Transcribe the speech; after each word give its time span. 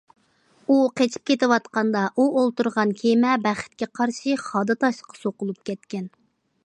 ئۇ 0.67 0.77
قېچىپ 1.01 1.27
كېتىۋاتقاندا، 1.31 2.01
ئۇ 2.21 2.25
ئولتۇرغان 2.41 2.95
كېمە 3.03 3.35
بەختكە 3.45 3.89
قارشى 4.01 4.35
خادا 4.47 4.77
تاشقا 4.87 5.21
سوقۇلۇپ 5.27 5.61
كەتكەن. 5.71 6.11